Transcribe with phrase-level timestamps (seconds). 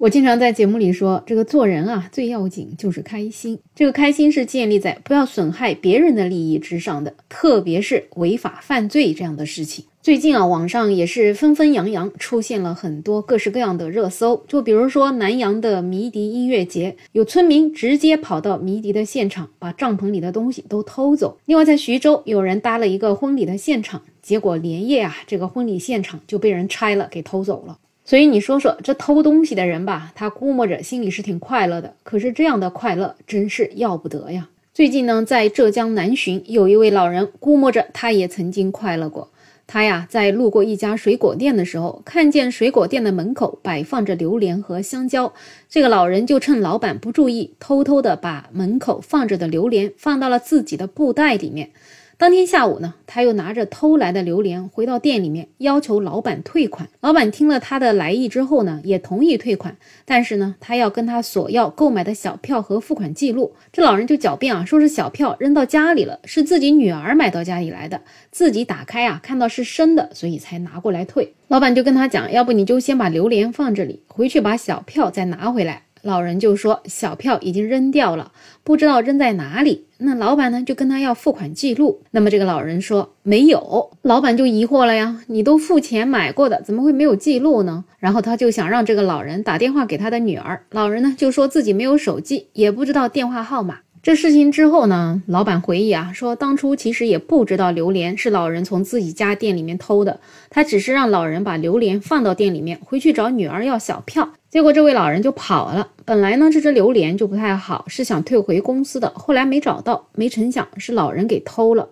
[0.00, 3.58] 我经常在节目里说，这个做人啊，最要紧就是开心。
[3.74, 9.84] 这个开心是建立在不要损害别人的利益之上的，特别是违法犯罪这样的事情。
[10.00, 21.36] 最近啊，网上也是纷纷扬扬出现了很多各式各样的热搜，就比如说南阳的迷笛音乐节，有村民直接跑到迷笛的现场，把帐篷里的东西都偷走。
[21.44, 27.76] 另外，在徐州，有人搭了一个婚礼的现场，结果连夜啊，这个婚礼现场就被人拆了，给偷走了。
[28.10, 34.48] 所以你说说这偷东西的人吧，他估摸着心里是挺快乐的，可是这样的快乐真是要不得呀。
[34.74, 39.30] 最近呢，在浙江南浔，有一位老人估摸着他也曾经快乐过。
[39.68, 45.32] 他呀，在路过一家水果店的时候，看见水果店的门口摆放着榴莲和香蕉，
[45.68, 51.70] 这个老人就趁老板不注意，偷偷的把门口放着的榴莲放到了自己的布袋里面。
[52.20, 56.86] 当天下午呢，他又拿着偷来的榴莲回到店里面，要求老板退款。
[57.00, 59.74] 老板听了他的来意之后呢，也同意退款，
[60.04, 63.54] 但是呢，他要跟他索要购买的小票和付款记录。
[63.72, 71.32] 这老人就狡辩啊，说是小票扔到家里了，是自己女儿买到家里来的，自己打开啊，看到是生的，所以才拿过来退。
[71.48, 75.84] 老板就跟他讲，要不你就先把榴莲放这里，回去把小票再拿回来。
[76.02, 79.86] 老人就说小票已经扔掉了，不知道扔在哪里。
[80.00, 82.02] 那老板呢就跟他要付款记录。
[82.10, 87.84] 那么这个老人说没有，老板就疑惑了呀，你都付钱买过的，怎么会没有记录呢？
[87.98, 90.64] 然后他就想让这个老人打电话给他的女儿。
[90.70, 93.80] 老人呢就说自己没有手机，也不知道电话号码。
[94.02, 104.30] 这事情之后呢，老板回忆啊，说当初其实也不知道榴莲是老人从自己家店里面偷的，他只是让老人把榴莲放到店里面，回去找女儿要小票。
[104.50, 105.88] 结果这位老人就跑了。
[106.04, 109.08] 本来呢，这只榴莲就不太好，是想退回公司的。
[109.10, 111.88] 后来没找到，没成想是老人给偷了。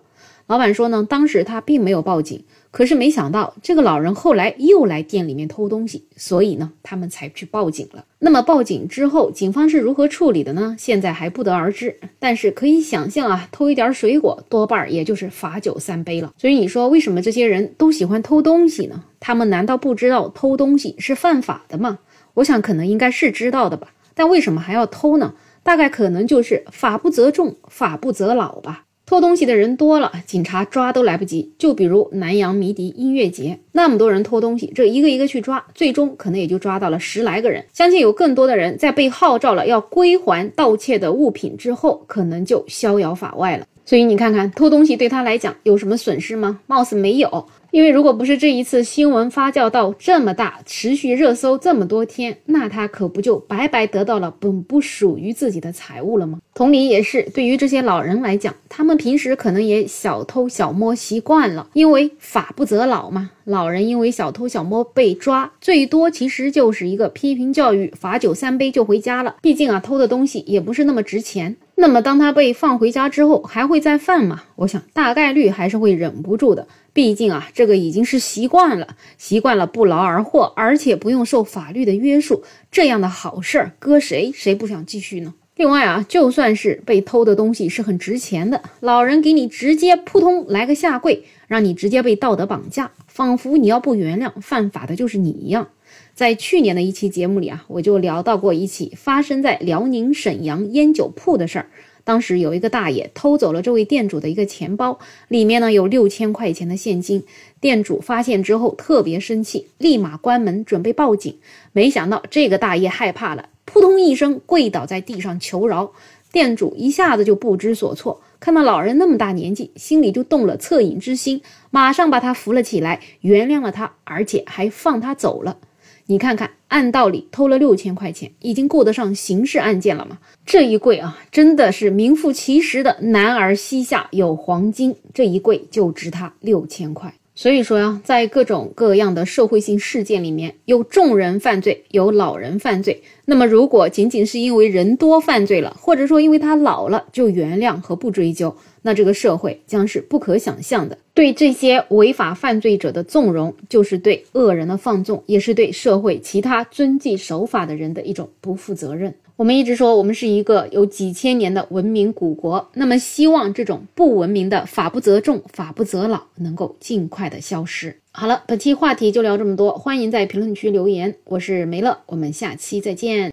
[0.49, 8.03] 老板说呢，当时他并没有报警，可是没想到这个老人后来又来店里面偷东西，所以呢，他们才去报警了。
[8.17, 10.75] 那么报警之后，警方是如何处理的呢？
[10.79, 11.99] 现在还不得而知。
[12.17, 16.33] 但是可以想象啊，偷一点水果，多半也就是罚酒三杯了。
[16.35, 19.03] 所以你说为什么这些人都喜欢偷东西呢？
[19.19, 21.99] 他们难道不知道偷东西是犯法的吗？
[22.33, 25.35] 我想可能应该是知道的吧，但为什么还要偷呢？
[25.61, 28.85] 大概可能就是法不责众，法不责老吧。
[29.09, 31.51] 偷东西的人多了，警察抓都来不及。
[31.57, 37.65] 就比如南阳迷笛音乐节，那么多人偷东西，这一个一个去抓，最终可能也就抓到了十来个人。
[37.73, 43.65] 相信有更多的人在被号召了要归还盗窃的物品之后，可能就逍遥法外了。
[43.83, 46.59] 所以你看看，偷东西对他来讲有什么损失吗？
[46.67, 47.47] 貌似没有。
[47.71, 56.39] 因为如果不是这一次新闻发酵到这么大，持续热搜这么多天，那他可不就白白得到了本不属于自己的财物了吗？
[56.53, 63.31] 同理也是，对于这些老人来讲，他们平时可能也小偷小摸习惯了，因为法不责老嘛。
[63.45, 69.37] 老人因为小偷小摸被抓，最多其实就是一个批评教育，罚酒三杯就回家了。
[69.41, 71.55] 毕竟啊，偷的东西也不是那么值钱。
[71.81, 74.43] 那么当他被放回家之后，还会再犯吗？
[74.57, 76.67] 我想大概率还是会忍不住的。
[76.91, 85.33] 毕竟啊，这个已经是习惯了，习惯了不劳而获，而且不用受法律的约束，这样的好事儿，搁谁谁不想继续呢？
[85.55, 95.67] 另外啊，就算是被偷的东西是很值钱的，老人给你直接扑通来个下跪，让你直接被道德绑架，仿佛你要不原谅犯法的就是你一样。
[96.13, 101.69] 在去年的一期节目里啊，我就聊到过一起发生在辽宁沈阳烟酒铺的事儿。
[102.03, 107.23] 当时有一个大爷偷走了这位店主的一个钱包，里面呢有六千块钱的现金。
[107.59, 111.37] 店主发现之后特别生气，立马关门准备报警。
[111.71, 115.91] 没想到这个大爷害怕了，扑通一声跪倒在地上求饶。
[116.31, 121.41] 店主一下子就不知所措，看到老人那么大年纪，心里就动了恻隐之心，
[121.71, 125.57] 马上把他扶了起来，原谅了他，而且还放他走了。
[126.05, 130.17] 你看看，按道理偷了六千块钱，已经顾得上刑事案件了吗？
[130.43, 137.13] 这一跪啊，真的是名副其实的“男儿膝下有黄金”，这一跪就值他六千块。
[137.39, 143.01] 所以说呀，在各种各样的社会性事件里面，有众人犯罪，有老人犯罪。
[143.23, 150.97] 那么，如果仅仅是因为人多犯罪了，或者说因为他老了就原谅和不追究，那这个社会将是不可想象的。
[151.13, 159.15] 对这些违法犯罪者的纵容，就是对恶人的放纵，也是对社会其他遵纪守法的人的一种不负责任。
[159.39, 167.95] 我们一直说，我们是一个有几千年的文明古国，那么希望这种不文明的法不责众、法不责老能够尽快的消失。
[168.11, 171.15] 好了，本期话题就聊这么多，欢迎在评论区留言。
[171.23, 173.27] 我是梅乐，我们下期再见。